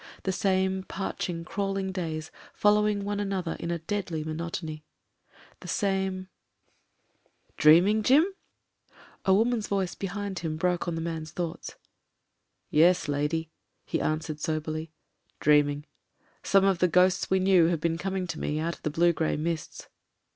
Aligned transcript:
The 0.23 0.31
same 0.31 0.81
parching, 0.81 1.45
crawling 1.45 1.91
days 1.91 2.31
following 2.55 3.05
one 3.05 3.19
another 3.19 3.55
in 3.59 3.69
deadly 3.85 4.23
mo 4.23 4.33
notony: 4.33 4.81
the 5.59 5.67
same... 5.67 6.27
240 7.59 7.69
MEN, 7.69 7.83
WOMEN 7.83 7.95
AND 7.95 8.03
GUNS 8.03 8.09
"Dreaming, 8.09 8.25
Jim?'* 8.25 8.35
A 9.25 9.29
wcmian's 9.29 9.67
voice 9.67 9.93
behind 9.93 10.39
him 10.39 10.57
broke 10.57 10.87
on 10.87 10.95
the 10.95 11.01
man's 11.01 11.29
thoughts. 11.29 11.75
"Yes, 12.71 13.07
lady," 13.07 13.51
he 13.85 14.01
answered 14.01 14.39
soberly. 14.39 14.91
"Dreaming. 15.39 15.85
Some 16.41 16.65
of 16.65 16.79
the 16.79 16.87
ghosts 16.87 17.29
we 17.29 17.37
knew 17.39 17.67
have 17.67 17.79
been 17.79 17.99
coming 17.99 18.25
to 18.25 18.39
me 18.39 18.57
out 18.57 18.77
of 18.77 18.81
the 18.81 18.89
blue 18.89 19.13
grey 19.13 19.37
mists." 19.37 19.87